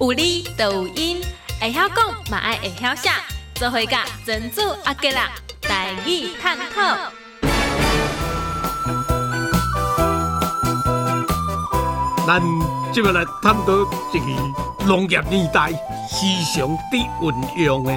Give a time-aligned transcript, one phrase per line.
[0.00, 1.20] 有理就有因，
[1.60, 3.10] 会晓讲嘛爱会晓写，
[3.54, 5.30] 做伙甲珍珠阿吉啦，
[5.60, 6.96] 台语探讨。
[12.26, 12.40] 咱
[12.92, 13.72] 即要来探讨
[14.12, 15.70] 一个农业年代
[16.08, 17.92] 思想伫运用的，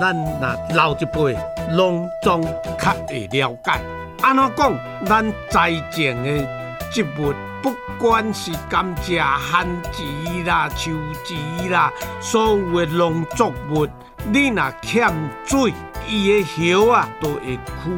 [0.00, 1.38] 咱若老一辈
[1.72, 2.42] 拢总
[2.78, 3.80] 较会了解。
[4.22, 4.74] 安怎讲？
[5.06, 6.48] 咱栽种的
[6.90, 7.34] 植物，
[7.64, 9.18] 不管是甘蔗、
[9.50, 10.02] 番薯
[10.46, 10.90] 啦、树
[11.24, 11.34] 枝
[11.70, 11.90] 啦，
[12.20, 13.88] 所有的农作物，
[14.30, 15.10] 你若欠
[15.46, 15.72] 水，
[16.06, 17.90] 伊的叶啊都会枯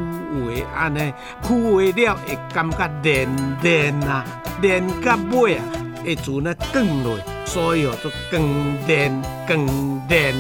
[0.47, 4.25] 萎，安尼枯萎了会感觉黏黏啊，
[4.63, 5.65] 黏到尾啊
[6.05, 9.67] 会自呢降落，所以叫做更黏、更
[10.07, 10.33] 黏、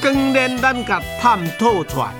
[0.00, 0.58] 更黏。
[0.58, 2.12] 咱甲探讨出来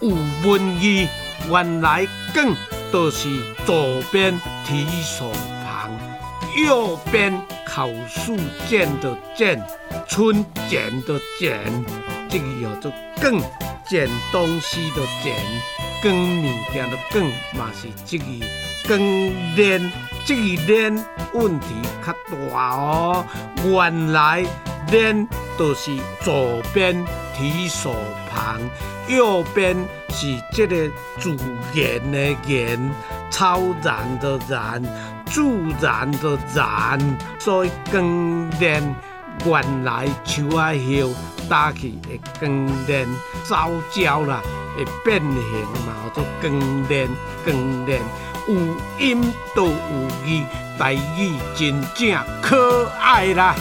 [0.00, 0.16] 有
[0.48, 1.06] 文字，
[1.50, 2.56] 原来更
[2.90, 3.28] 就是
[3.66, 5.30] 左边提手
[5.76, 5.90] 旁，
[6.66, 9.62] 右边口述见的见，
[10.08, 11.60] 春剪的剪，
[12.30, 13.42] 这个叫做更。
[13.88, 15.32] 捡东西的捡，
[16.02, 17.24] 更物件的更，
[17.56, 18.24] 嘛是这个
[18.88, 19.92] 更练，
[20.24, 21.66] 这个练问题
[22.04, 23.24] 较大哦。
[23.64, 24.44] 原来
[24.90, 27.94] 练都是左边提手
[28.28, 28.60] 旁，
[29.06, 29.76] 右边
[30.08, 30.90] 是这个
[31.20, 31.36] 自
[31.72, 32.90] 然的然，
[33.36, 34.82] 超然的然，
[35.26, 35.42] 自
[35.78, 36.98] 然的然，
[37.38, 38.82] 所以更练。
[39.44, 41.04] 原来树啊叶
[41.46, 43.06] 打起会更练，
[43.44, 44.40] 早焦啦
[44.74, 47.06] 会变形嘛，做更练
[47.44, 48.00] 更练，
[48.48, 48.54] 有
[48.98, 49.74] 音都有
[50.24, 50.42] 义，
[50.78, 53.54] 台语真正可爱啦。